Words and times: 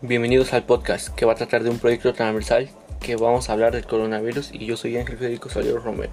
Bienvenidos 0.00 0.52
al 0.52 0.62
podcast 0.62 1.08
que 1.08 1.24
va 1.24 1.32
a 1.32 1.34
tratar 1.34 1.64
de 1.64 1.70
un 1.70 1.80
proyecto 1.80 2.12
transversal 2.12 2.70
que 3.00 3.16
vamos 3.16 3.50
a 3.50 3.52
hablar 3.54 3.72
del 3.72 3.84
coronavirus 3.84 4.50
y 4.54 4.64
yo 4.64 4.76
soy 4.76 4.96
Ángel 4.96 5.18
Federico 5.18 5.48
Salero 5.48 5.80
Romero. 5.80 6.12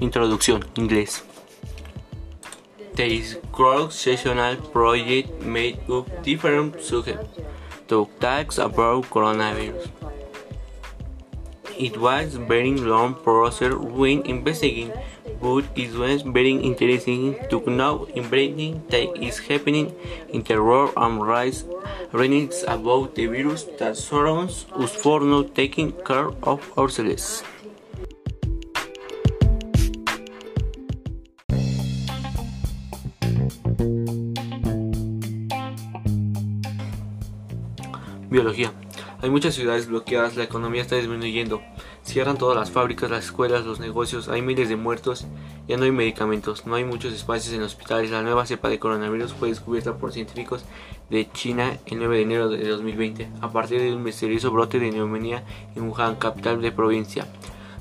Introducción, 0.00 0.64
inglés. 0.74 1.22
This 2.96 3.38
cross-sectional 3.52 4.56
project 4.72 5.30
made 5.40 5.78
up 5.88 6.08
different 6.24 6.80
subjects 6.80 7.40
to 7.86 8.10
talk 8.18 8.58
about 8.58 9.08
coronavirus. 9.08 9.88
It 11.78 11.98
was 12.00 12.36
very 12.36 12.74
long 12.74 13.14
process 13.14 13.74
when 13.74 14.22
investigating, 14.24 14.92
but 15.42 15.64
it 15.76 15.92
was 15.92 16.22
very 16.22 16.56
interesting 16.56 17.36
to 17.50 17.60
know 17.68 18.08
everything 18.16 18.82
that 18.88 19.12
is 19.22 19.38
happening 19.40 19.94
in 20.30 20.42
the 20.42 20.56
world 20.56 20.94
and 20.96 21.20
raise 21.20 21.64
awareness 22.14 22.64
about 22.66 23.14
the 23.14 23.26
virus 23.26 23.64
that 23.78 23.98
surrounds 23.98 24.64
us 24.72 24.96
for 24.96 25.20
not 25.20 25.54
taking 25.54 25.92
care 25.92 26.30
of 26.42 26.64
ourselves. 26.78 27.44
Biología. 38.30 38.85
Hay 39.22 39.30
muchas 39.30 39.54
ciudades 39.54 39.88
bloqueadas, 39.88 40.36
la 40.36 40.44
economía 40.44 40.82
está 40.82 40.96
disminuyendo. 40.96 41.62
Cierran 42.04 42.36
todas 42.36 42.56
las 42.56 42.70
fábricas, 42.70 43.10
las 43.10 43.24
escuelas, 43.24 43.64
los 43.64 43.80
negocios, 43.80 44.28
hay 44.28 44.42
miles 44.42 44.68
de 44.68 44.76
muertos, 44.76 45.26
ya 45.66 45.78
no 45.78 45.84
hay 45.84 45.90
medicamentos, 45.90 46.66
no 46.66 46.74
hay 46.74 46.84
muchos 46.84 47.14
espacios 47.14 47.54
en 47.54 47.62
hospitales. 47.62 48.10
La 48.10 48.22
nueva 48.22 48.44
cepa 48.44 48.68
de 48.68 48.78
coronavirus 48.78 49.32
fue 49.32 49.48
descubierta 49.48 49.96
por 49.96 50.12
científicos 50.12 50.64
de 51.08 51.30
China 51.32 51.78
el 51.86 51.98
9 51.98 52.16
de 52.16 52.22
enero 52.22 52.48
de 52.50 52.68
2020, 52.68 53.30
a 53.40 53.50
partir 53.50 53.80
de 53.80 53.94
un 53.94 54.02
misterioso 54.02 54.50
brote 54.50 54.78
de 54.78 54.90
neumonía 54.90 55.44
en 55.74 55.88
Wuhan, 55.88 56.16
capital 56.16 56.60
de 56.60 56.72
provincia. 56.72 57.26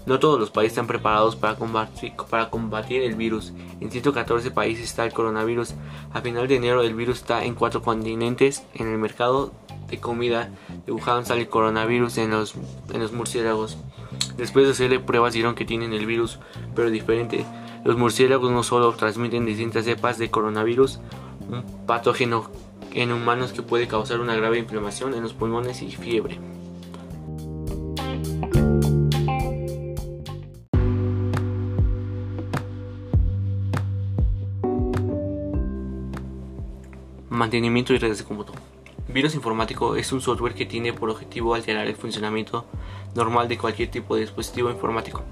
No 0.06 0.20
todos 0.20 0.40
los 0.40 0.52
países 0.52 0.74
están 0.74 0.88
preparados 0.88 1.36
para 1.36 1.56
combatir, 1.56 2.14
para 2.30 2.50
combatir, 2.50 3.02
el 3.02 3.16
virus. 3.16 3.54
En 3.82 3.90
114 3.90 4.52
países 4.52 4.86
está 4.86 5.04
el 5.04 5.14
coronavirus. 5.14 5.74
A 6.14 6.22
final 6.22 6.48
de 6.48 6.56
enero 6.56 6.84
el 6.84 6.94
virus 6.94 7.18
está 7.18 7.44
en 7.44 7.56
cuatro 7.56 7.82
continentes. 7.82 8.64
En 8.76 8.88
el 8.88 9.00
mercado 9.00 9.52
comida 10.00 10.50
de 10.86 11.26
sale 11.26 11.42
el 11.42 11.50
coronavirus 11.50 12.18
en 12.18 12.32
los, 12.32 12.56
en 12.94 13.02
los 13.02 13.12
murciélagos. 13.14 13.78
Después 14.38 14.66
de 14.66 14.72
hacerle 14.72 15.00
pruebas 15.00 15.34
dieron 15.34 15.56
que 15.56 15.66
tienen 15.66 15.94
el 15.94 16.06
virus, 16.06 16.40
pero 16.76 16.90
diferente. 16.90 17.46
Los 17.84 17.98
murciélagos 17.98 18.52
no 18.52 18.64
solo 18.64 18.92
transmiten 18.94 19.46
distintas 19.46 19.86
cepas 19.86 20.18
de 20.18 20.30
coronavirus, 20.32 21.00
un 21.50 21.64
patógeno 21.86 22.50
en 22.92 23.12
humanos 23.12 23.52
que 23.52 23.62
puede 23.62 23.88
causar 23.88 24.20
una 24.22 24.36
grave 24.36 24.58
inflamación 24.58 25.14
en 25.14 25.24
los 25.24 25.34
pulmones 25.34 25.82
y 25.82 25.92
fiebre. 25.92 26.40
Mantenimiento 37.30 37.94
y 37.94 37.98
redes 37.98 38.20
de 38.20 38.24
cómputo. 38.24 38.54
Virus 39.16 39.34
informático 39.34 39.96
es 39.96 40.12
un 40.12 40.20
software 40.20 40.56
que 40.56 40.66
tiene 40.66 40.92
por 40.92 41.10
objetivo 41.10 41.56
alterar 41.56 41.88
el 41.88 41.96
funcionamiento 41.96 42.66
normal 43.16 43.48
de 43.48 43.58
cualquier 43.58 43.90
tipo 43.90 44.14
de 44.14 44.24
dispositivo 44.24 44.70
informático, 44.70 45.24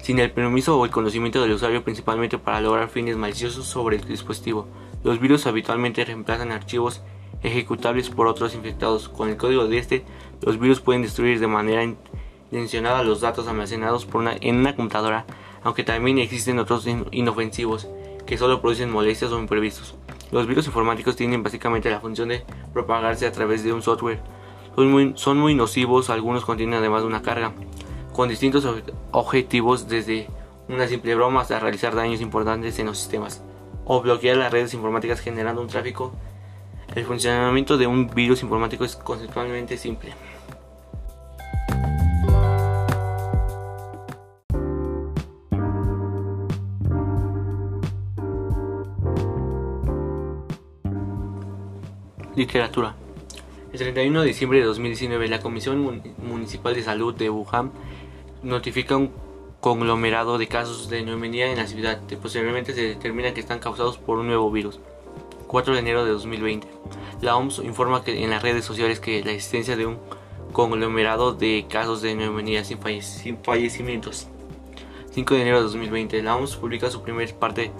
sin 0.00 0.20
el 0.20 0.30
permiso 0.30 0.78
o 0.78 0.84
el 0.84 0.92
conocimiento 0.92 1.42
del 1.42 1.50
usuario 1.50 1.82
principalmente 1.82 2.38
para 2.38 2.60
lograr 2.60 2.88
fines 2.88 3.16
maliciosos 3.16 3.66
sobre 3.66 3.96
el 3.96 4.04
dispositivo. 4.04 4.68
Los 5.02 5.18
virus 5.18 5.48
habitualmente 5.48 6.04
reemplazan 6.04 6.52
archivos 6.52 7.02
ejecutables 7.42 8.10
por 8.10 8.28
otros 8.28 8.54
infectados. 8.54 9.08
Con 9.08 9.28
el 9.28 9.36
código 9.36 9.66
de 9.66 9.78
este, 9.78 10.04
los 10.42 10.60
virus 10.60 10.80
pueden 10.80 11.02
destruir 11.02 11.40
de 11.40 11.48
manera 11.48 11.82
intencionada 11.82 13.02
los 13.02 13.20
datos 13.20 13.48
almacenados 13.48 14.06
en 14.40 14.54
una 14.54 14.76
computadora, 14.76 15.26
aunque 15.64 15.82
también 15.82 16.18
existen 16.18 16.60
otros 16.60 16.86
inofensivos 17.10 17.88
que 18.24 18.38
solo 18.38 18.60
producen 18.60 18.92
molestias 18.92 19.32
o 19.32 19.40
imprevistos. 19.40 19.96
Los 20.30 20.46
virus 20.46 20.66
informáticos 20.66 21.16
tienen 21.16 21.42
básicamente 21.42 21.90
la 21.90 22.00
función 22.00 22.28
de 22.28 22.44
propagarse 22.72 23.26
a 23.26 23.32
través 23.32 23.64
de 23.64 23.72
un 23.72 23.82
software. 23.82 24.20
Son 25.16 25.38
muy, 25.38 25.54
nocivos, 25.54 26.10
algunos 26.10 26.44
contienen 26.44 26.78
además 26.78 27.02
una 27.02 27.22
carga, 27.22 27.52
con 28.12 28.28
distintos 28.28 28.66
objetivos 29.10 29.88
desde 29.88 30.28
una 30.68 30.86
simple 30.86 31.14
broma 31.14 31.40
hasta 31.40 31.58
realizar 31.58 31.94
daños 31.94 32.20
importantes 32.20 32.78
en 32.78 32.86
los 32.86 32.98
sistemas, 32.98 33.42
o 33.84 34.00
bloquear 34.00 34.36
las 34.36 34.52
redes 34.52 34.72
informáticas 34.72 35.20
generando 35.20 35.60
un 35.60 35.68
tráfico. 35.68 36.12
El 36.94 37.04
funcionamiento 37.04 37.76
de 37.76 37.86
un 37.86 38.08
virus 38.08 38.42
informático 38.42 38.84
es 38.84 38.96
conceptualmente 38.96 39.76
simple. 39.76 40.12
Literatura. 52.40 52.94
El 53.70 53.78
31 53.78 54.22
de 54.22 54.26
diciembre 54.26 54.60
de 54.60 54.64
2019, 54.64 55.28
la 55.28 55.40
Comisión 55.40 56.02
Municipal 56.16 56.74
de 56.74 56.82
Salud 56.82 57.14
de 57.14 57.28
Wuhan 57.28 57.70
notifica 58.42 58.96
un 58.96 59.12
conglomerado 59.60 60.38
de 60.38 60.48
casos 60.48 60.88
de 60.88 61.02
neumonía 61.02 61.50
en 61.50 61.58
la 61.58 61.66
ciudad, 61.66 62.00
posteriormente 62.22 62.72
se 62.72 62.80
determina 62.80 63.34
que 63.34 63.40
están 63.40 63.58
causados 63.58 63.98
por 63.98 64.18
un 64.18 64.28
nuevo 64.28 64.50
virus. 64.50 64.80
4 65.48 65.74
de 65.74 65.80
enero 65.80 66.06
de 66.06 66.12
2020. 66.12 66.66
La 67.20 67.36
OMS 67.36 67.58
informa 67.58 68.02
que 68.04 68.24
en 68.24 68.30
las 68.30 68.40
redes 68.40 68.64
sociales 68.64 69.00
que 69.00 69.22
la 69.22 69.32
existencia 69.32 69.76
de 69.76 69.84
un 69.84 69.98
conglomerado 70.54 71.34
de 71.34 71.66
casos 71.68 72.00
de 72.00 72.14
neumonía 72.14 72.64
sin, 72.64 72.78
fallecimientos. 73.42 74.28
5 75.10 75.34
de 75.34 75.42
enero 75.42 75.58
de 75.58 75.64
2020. 75.64 76.22
La 76.22 76.36
OMS 76.36 76.56
publica 76.56 76.88
su 76.88 77.02
primer 77.02 77.34
parte 77.34 77.70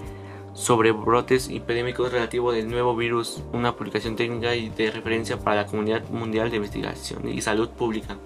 sobre 0.54 0.92
brotes 0.92 1.48
epidémicos 1.48 2.12
relativo 2.12 2.52
del 2.52 2.68
nuevo 2.68 2.96
virus, 2.96 3.42
una 3.52 3.76
publicación 3.76 4.16
técnica 4.16 4.54
y 4.54 4.68
de 4.68 4.90
referencia 4.90 5.38
para 5.38 5.62
la 5.62 5.66
comunidad 5.66 6.08
mundial 6.10 6.50
de 6.50 6.56
investigación 6.56 7.28
y 7.28 7.40
salud 7.40 7.68
pública. 7.70 8.16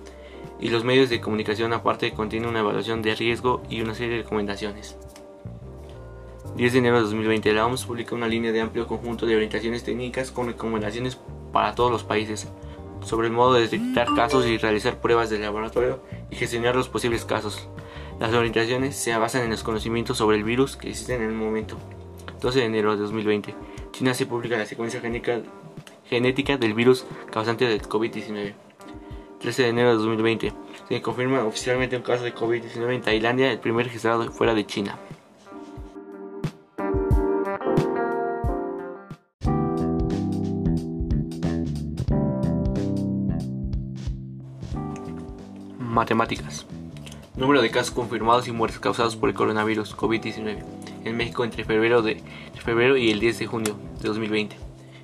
Y 0.61 0.69
los 0.71 0.85
medios 0.85 1.11
de 1.11 1.21
comunicación 1.21 1.73
aparte 1.73 2.13
contienen 2.13 2.49
una 2.49 2.61
evaluación 2.61 3.03
de 3.03 3.15
riesgo 3.15 3.63
y 3.69 3.81
una 3.81 3.95
serie 3.95 4.17
de 4.17 4.23
recomendaciones. 4.23 4.97
10 6.57 6.73
de 6.73 6.79
enero 6.79 6.97
de 6.97 7.03
2020, 7.03 7.53
la 7.53 7.67
OMS 7.67 7.85
publica 7.85 8.15
una 8.15 8.29
línea 8.29 8.53
de 8.53 8.61
amplio 8.61 8.87
conjunto 8.87 9.27
de 9.27 9.35
orientaciones 9.35 9.83
técnicas 9.83 10.31
con 10.31 10.47
recomendaciones 10.47 11.19
para 11.53 11.75
todos 11.75 11.91
los 11.91 12.05
países 12.05 12.49
sobre 13.05 13.29
el 13.29 13.33
modo 13.33 13.55
de 13.55 13.63
detectar 13.63 14.09
casos 14.15 14.47
y 14.47 14.57
realizar 14.57 15.01
pruebas 15.01 15.31
de 15.31 15.39
laboratorio 15.39 16.01
y 16.31 16.37
gestionar 16.37 16.75
los 16.75 16.89
posibles 16.89 17.25
casos. 17.25 17.69
Las 18.19 18.33
orientaciones 18.33 18.97
se 18.97 19.17
basan 19.17 19.43
en 19.43 19.51
los 19.51 19.63
conocimientos 19.63 20.19
sobre 20.19 20.37
el 20.37 20.45
virus 20.45 20.77
que 20.77 20.89
existen 20.89 21.23
en 21.23 21.31
el 21.31 21.35
momento. 21.35 21.77
12 22.45 22.61
de 22.61 22.67
enero 22.67 22.95
de 22.95 23.01
2020, 23.01 23.55
China 23.93 24.13
se 24.13 24.27
publica 24.27 24.59
la 24.59 24.67
secuencia 24.67 25.01
genética, 25.01 26.59
del 26.59 26.75
virus 26.75 27.07
causante 27.33 27.67
del 27.67 27.81
COVID-19. 27.81 28.53
13 29.41 29.63
de 29.63 29.69
enero 29.71 29.89
de 29.93 29.97
2020, 29.97 30.53
se 30.87 31.01
confirma 31.01 31.43
oficialmente 31.45 31.97
un 31.97 32.03
caso 32.03 32.23
de 32.23 32.35
COVID-19 32.35 32.97
en 32.97 33.01
Tailandia, 33.01 33.51
el 33.51 33.61
primer 33.61 33.87
registrado 33.87 34.31
fuera 34.31 34.53
de 34.53 34.67
China. 34.67 34.99
Matemáticas. 45.79 46.67
Número 47.37 47.63
de 47.63 47.71
casos 47.71 47.95
confirmados 47.95 48.47
y 48.49 48.53
muertes 48.53 48.81
causados 48.81 49.17
por 49.17 49.31
el 49.31 49.35
coronavirus 49.35 49.97
COVID-19 49.97 50.84
en 51.05 51.17
México 51.17 51.45
entre 51.45 51.65
febrero, 51.65 52.03
de, 52.03 52.21
febrero 52.65 52.97
y 52.97 53.11
el 53.11 53.21
10 53.21 53.39
de 53.39 53.47
junio 53.47 53.77
de 54.01 54.09
2020. 54.09 54.57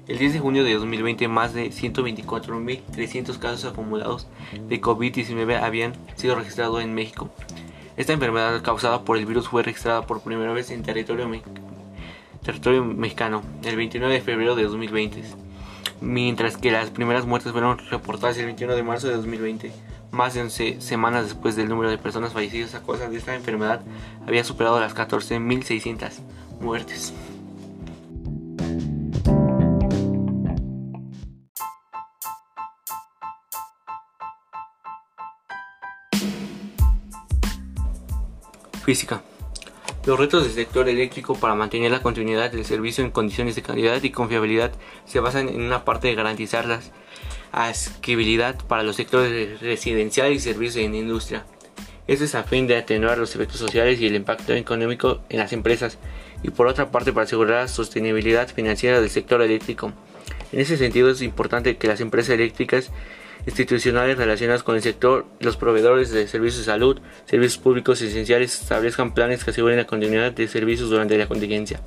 El 0.08 0.18
10 0.18 0.32
de 0.32 0.38
junio 0.40 0.64
de 0.64 0.74
2020 0.74 1.28
más 1.28 1.54
de 1.54 1.70
124.300 1.70 3.38
casos 3.38 3.64
acumulados 3.64 4.26
de 4.68 4.80
COVID-19 4.80 5.62
habían 5.62 5.92
sido 6.16 6.34
registrados 6.34 6.82
en 6.82 6.94
México. 6.94 7.30
Esta 7.96 8.12
enfermedad 8.12 8.62
causada 8.62 9.04
por 9.04 9.18
el 9.18 9.26
virus 9.26 9.48
fue 9.48 9.62
registrada 9.62 10.06
por 10.06 10.22
primera 10.22 10.52
vez 10.52 10.70
en 10.70 10.82
territorio, 10.82 11.30
territorio 12.42 12.84
mexicano 12.84 13.42
el 13.62 13.76
29 13.76 14.14
de 14.14 14.20
febrero 14.20 14.56
de 14.56 14.64
2020, 14.64 15.22
mientras 16.00 16.56
que 16.56 16.72
las 16.72 16.90
primeras 16.90 17.26
muertes 17.26 17.52
fueron 17.52 17.78
reportadas 17.90 18.38
el 18.38 18.46
21 18.46 18.74
de 18.74 18.82
marzo 18.82 19.08
de 19.08 19.14
2020. 19.14 19.70
Más 20.12 20.34
de 20.34 20.42
11 20.42 20.80
semanas 20.80 21.24
después 21.24 21.54
del 21.54 21.68
número 21.68 21.88
de 21.88 21.98
personas 21.98 22.32
fallecidas 22.32 22.74
a 22.74 22.82
causa 22.82 23.08
de 23.08 23.16
esta 23.16 23.34
enfermedad 23.34 23.80
había 24.26 24.42
superado 24.42 24.80
las 24.80 24.94
14.600 24.94 26.10
muertes. 26.60 27.14
Física. 38.84 39.22
Los 40.06 40.18
retos 40.18 40.42
del 40.42 40.52
sector 40.52 40.88
eléctrico 40.88 41.34
para 41.34 41.54
mantener 41.54 41.92
la 41.92 42.02
continuidad 42.02 42.50
del 42.50 42.64
servicio 42.64 43.04
en 43.04 43.10
condiciones 43.10 43.54
de 43.54 43.62
calidad 43.62 44.02
y 44.02 44.10
confiabilidad 44.10 44.72
se 45.04 45.20
basan 45.20 45.48
en 45.48 45.60
una 45.60 45.84
parte 45.84 46.08
de 46.08 46.14
garantizar 46.14 46.66
la 46.66 46.80
asequibilidad 47.52 48.56
para 48.66 48.82
los 48.82 48.96
sectores 48.96 49.60
residencial 49.60 50.32
y 50.32 50.38
servicios 50.38 50.84
en 50.84 50.94
industria. 50.94 51.44
Esto 52.06 52.24
es 52.24 52.34
a 52.34 52.42
fin 52.42 52.66
de 52.66 52.76
atenuar 52.76 53.18
los 53.18 53.34
efectos 53.34 53.58
sociales 53.58 54.00
y 54.00 54.06
el 54.06 54.16
impacto 54.16 54.52
económico 54.52 55.20
en 55.28 55.38
las 55.38 55.52
empresas 55.52 55.98
y 56.42 56.50
por 56.50 56.66
otra 56.66 56.90
parte 56.90 57.12
para 57.12 57.24
asegurar 57.24 57.62
la 57.62 57.68
sostenibilidad 57.68 58.48
financiera 58.48 59.00
del 59.00 59.10
sector 59.10 59.42
eléctrico. 59.42 59.92
En 60.52 60.60
ese 60.60 60.76
sentido 60.76 61.10
es 61.10 61.22
importante 61.22 61.76
que 61.76 61.86
las 61.86 62.00
empresas 62.00 62.30
eléctricas 62.30 62.90
institucionales 63.46 64.18
relacionadas 64.18 64.62
con 64.62 64.76
el 64.76 64.82
sector, 64.82 65.26
los 65.38 65.56
proveedores 65.56 66.10
de 66.10 66.26
servicios 66.26 66.58
de 66.58 66.72
salud, 66.72 67.00
servicios 67.26 67.58
públicos 67.58 68.02
esenciales 68.02 68.60
establezcan 68.60 69.14
planes 69.14 69.44
que 69.44 69.50
aseguren 69.50 69.76
la 69.76 69.86
continuidad 69.86 70.32
de 70.32 70.48
servicios 70.48 70.90
durante 70.90 71.16
la 71.16 71.26
contingencia. 71.26 71.80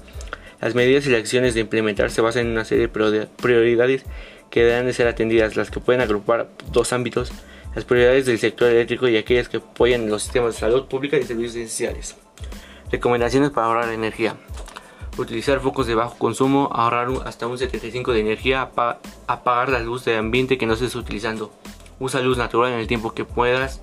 Las 0.62 0.75
medidas 0.75 1.06
y 1.06 1.10
las 1.10 1.19
acciones 1.19 1.54
de 1.54 1.60
implementar 1.60 2.10
se 2.10 2.21
basan 2.21 2.45
en 2.45 2.51
una 2.54 2.63
serie 2.63 2.88
de 2.88 3.27
prioridades 3.27 4.06
que 4.53 4.63
deben 4.63 4.85
de 4.85 4.94
ser 4.94 5.07
atendidas, 5.07 5.55
las 5.55 5.71
que 5.71 5.79
pueden 5.79 6.00
agrupar 6.00 6.47
dos 6.71 6.94
ámbitos, 6.94 7.31
las 7.73 7.85
prioridades 7.85 8.27
del 8.27 8.38
sector 8.38 8.69
eléctrico 8.69 9.07
y 9.07 9.17
aquellas 9.17 9.50
que 9.50 9.57
apoyan 9.57 10.07
los 10.07 10.21
sistemas 10.21 10.53
de 10.53 10.59
salud 10.59 10.85
pública 10.85 11.17
y 11.17 11.23
servicios 11.23 11.55
esenciales. 11.55 12.15
Recomendaciones 12.91 13.50
para 13.50 13.65
ahorrar 13.65 13.89
energía. 13.91 14.35
Utilizar 15.17 15.59
focos 15.59 15.88
de 15.88 15.95
bajo 15.95 16.19
consumo, 16.19 16.69
ahorrar 16.71 17.07
hasta 17.25 17.47
un 17.47 17.57
75 17.57 18.13
de 18.13 18.19
energía, 18.19 18.69
apagar 19.25 19.69
la 19.69 19.79
luz 19.79 20.05
de 20.05 20.17
ambiente 20.17 20.59
que 20.59 20.67
no 20.67 20.73
estés 20.73 20.94
utilizando. 20.94 21.51
Usa 22.00 22.21
luz 22.21 22.38
natural 22.38 22.73
en 22.73 22.79
el 22.79 22.85
tiempo 22.85 23.15
que 23.15 23.25
puedas. 23.25 23.81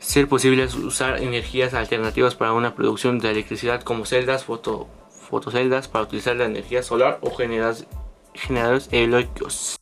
Ser 0.00 0.26
posible 0.26 0.64
usar 0.64 1.22
energías 1.22 1.74
alternativas 1.74 2.34
para 2.34 2.54
una 2.54 2.74
producción 2.74 3.20
de 3.20 3.30
electricidad 3.30 3.82
como 3.82 4.04
celdas, 4.04 4.42
foto, 4.42 4.88
fotoceldas 5.28 5.86
para 5.86 6.02
utilizar 6.02 6.34
la 6.34 6.46
energía 6.46 6.82
solar 6.82 7.18
o 7.20 7.30
generadores, 7.30 7.86
generadores 8.34 8.88
eólicos. 8.92 9.80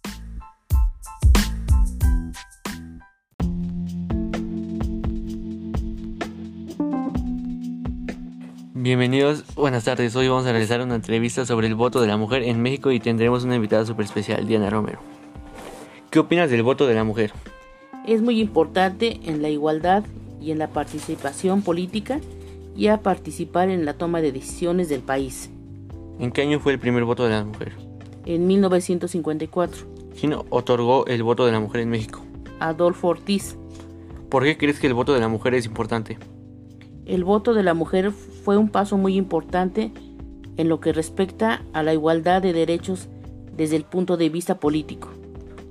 Bienvenidos, 8.74 9.44
buenas 9.54 9.84
tardes. 9.84 10.14
Hoy 10.16 10.28
vamos 10.28 10.46
a 10.46 10.52
realizar 10.52 10.80
una 10.80 10.94
entrevista 10.94 11.44
sobre 11.44 11.66
el 11.66 11.74
voto 11.74 12.00
de 12.00 12.06
la 12.06 12.16
mujer 12.16 12.42
en 12.44 12.62
México 12.62 12.90
y 12.92 13.00
tendremos 13.00 13.44
una 13.44 13.56
invitada 13.56 13.84
súper 13.84 14.04
especial, 14.04 14.46
Diana 14.46 14.70
Romero. 14.70 15.00
¿Qué 16.10 16.20
opinas 16.20 16.48
del 16.48 16.62
voto 16.62 16.86
de 16.86 16.94
la 16.94 17.04
mujer? 17.04 17.32
Es 18.06 18.22
muy 18.22 18.40
importante 18.40 19.20
en 19.24 19.42
la 19.42 19.50
igualdad 19.50 20.04
y 20.40 20.52
en 20.52 20.58
la 20.58 20.68
participación 20.68 21.62
política 21.62 22.20
y 22.76 22.86
a 22.86 23.02
participar 23.02 23.68
en 23.68 23.84
la 23.84 23.94
toma 23.94 24.20
de 24.20 24.32
decisiones 24.32 24.88
del 24.88 25.00
país. 25.00 25.50
¿En 26.18 26.30
qué 26.30 26.42
año 26.42 26.60
fue 26.60 26.72
el 26.72 26.78
primer 26.78 27.04
voto 27.04 27.24
de 27.24 27.30
la 27.30 27.44
mujer? 27.44 27.87
En 28.28 28.46
1954. 28.46 29.86
¿Quién 30.20 30.36
otorgó 30.50 31.04
el 31.06 31.24
voto 31.24 31.46
de 31.46 31.50
la 31.50 31.58
mujer 31.58 31.80
en 31.80 31.90
México? 31.90 32.24
Adolfo 32.60 33.08
Ortiz. 33.08 33.56
¿Por 34.28 34.44
qué 34.44 34.56
crees 34.56 34.78
que 34.78 34.86
el 34.86 34.94
voto 34.94 35.14
de 35.14 35.20
la 35.20 35.28
mujer 35.28 35.54
es 35.54 35.66
importante? 35.66 36.18
el 37.08 37.24
voto 37.24 37.54
de 37.54 37.62
la 37.62 37.74
mujer 37.74 38.12
fue 38.12 38.58
un 38.58 38.68
paso 38.68 38.98
muy 38.98 39.16
importante 39.16 39.90
en 40.58 40.68
lo 40.68 40.78
que 40.78 40.92
respecta 40.92 41.64
a 41.72 41.82
la 41.82 41.94
igualdad 41.94 42.42
de 42.42 42.52
derechos 42.52 43.08
desde 43.56 43.76
el 43.76 43.84
punto 43.84 44.16
de 44.16 44.28
vista 44.28 44.60
político. 44.60 45.08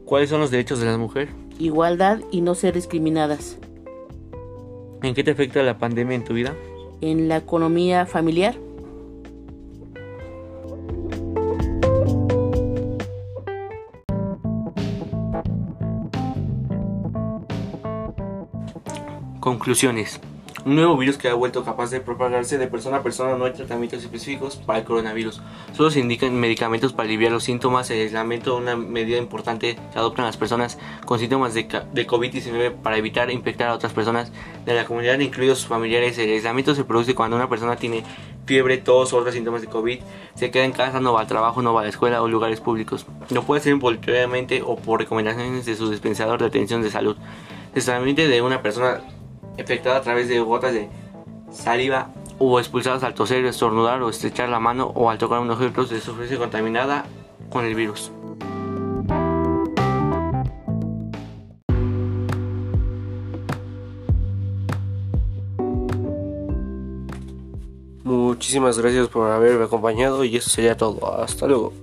¿Cuáles 0.04 0.30
son 0.30 0.42
los 0.42 0.50
derechos 0.50 0.80
de 0.80 0.88
la 0.88 0.98
mujer? 0.98 1.30
Igualdad 1.60 2.20
y 2.32 2.42
no 2.42 2.56
ser 2.56 2.74
discriminadas. 2.74 3.60
¿En 5.04 5.14
qué 5.14 5.24
te 5.24 5.32
afecta 5.32 5.62
la 5.62 5.78
pandemia 5.78 6.16
en 6.16 6.24
tu 6.24 6.34
vida? 6.34 6.56
En 7.02 7.28
la 7.28 7.38
economía 7.38 8.08
familiar. 8.08 8.56
Conclusiones. 19.40 20.20
Un 20.66 20.76
nuevo 20.76 20.98
virus 20.98 21.18
que 21.18 21.30
ha 21.30 21.34
vuelto 21.36 21.64
capaz 21.64 21.92
de 21.92 22.02
propagarse 22.02 22.58
de 22.58 22.68
persona 22.68 22.98
a 22.98 23.04
persona 23.04 23.38
no 23.38 23.46
hay 23.46 23.54
tratamientos 23.54 24.02
específicos 24.04 24.56
para 24.58 24.80
el 24.80 24.86
coronavirus. 24.86 25.42
Solo 25.74 25.92
se 25.92 26.00
indican 26.00 26.38
medicamentos 26.38 26.92
para 26.92 27.08
aliviar 27.08 27.32
los 27.32 27.44
síntomas. 27.44 27.90
El 27.92 28.02
aislamiento 28.02 28.58
una 28.58 28.76
medida 28.76 29.18
importante 29.18 29.76
que 29.76 30.00
adoptan 30.00 30.26
las 30.26 30.36
personas 30.36 30.80
con 31.06 31.20
síntomas 31.20 31.54
de, 31.54 31.68
COVID-19 31.70 32.74
para 32.82 32.98
evitar 32.98 33.30
infectar 33.32 33.70
a 33.70 33.76
otras 33.76 33.94
personas 33.94 34.32
de 34.66 34.74
la 34.74 34.86
comunidad, 34.86 35.20
incluidos 35.20 35.60
sus 35.60 35.68
familiares. 35.68 36.18
El 36.18 36.32
aislamiento 36.32 36.74
se 36.74 36.84
produce 36.84 37.14
cuando 37.14 37.38
una 37.38 37.48
persona 37.48 37.76
tiene 37.76 38.04
fiebre, 38.48 38.78
tos 38.78 39.14
o 39.14 39.18
otros 39.18 39.36
síntomas 39.36 39.62
de 39.62 39.68
COVID, 39.68 40.00
se 40.34 40.52
queda 40.52 40.66
en 40.66 40.72
casa, 40.72 41.00
no 41.00 41.14
va 41.14 41.22
al 41.22 41.28
trabajo, 41.28 41.62
no 41.62 41.74
va 41.74 41.82
a 41.82 41.84
la 41.84 41.90
escuela 41.90 42.22
o 42.24 42.28
lugares 42.28 42.60
públicos. 42.60 43.06
No 43.30 43.44
puede 43.44 43.62
ser 43.62 43.76
voluntariamente 43.76 44.64
o 44.66 44.76
por 44.76 45.00
recomendaciones 45.00 45.66
de 45.66 45.76
su 45.76 45.92
dispensador 45.92 46.40
de 46.40 46.48
atención 46.48 46.82
de 46.82 46.90
salud. 46.90 47.16
El 47.74 47.82
aislamiento 47.82 48.24
de 48.24 48.42
una 48.42 48.62
persona 48.64 49.02
efectuada 49.58 50.00
a 50.00 50.02
través 50.02 50.28
de 50.28 50.40
gotas 50.40 50.74
de 50.74 50.90
saliva 51.52 52.10
o 52.40 52.60
expulsadas 52.60 53.04
al 53.04 53.14
toser, 53.14 53.46
estornudar 53.46 54.02
o 54.02 54.10
estrechar 54.10 54.50
la 54.50 54.60
mano 54.60 54.92
o 54.96 55.10
al 55.10 55.18
tocar 55.18 55.40
un 55.40 55.50
objeto 55.50 55.86
de 55.86 56.00
superficie 56.00 56.38
contaminada 56.38 57.06
con 57.50 57.66
el 57.66 57.76
virus. 57.76 58.12
Muchísimas 68.04 68.80
gracias 68.80 69.10
por 69.10 69.30
haberme 69.30 69.66
acompañado 69.66 70.24
y 70.24 70.38
eso 70.38 70.50
sería 70.50 70.78
todo. 70.78 71.20
Hasta 71.22 71.48
luego. 71.48 71.74